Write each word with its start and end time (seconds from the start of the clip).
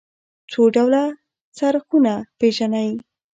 څو 0.51 0.61
ډوله 0.75 1.03
څرخونه 1.57 2.13
پيژنئ. 2.39 2.91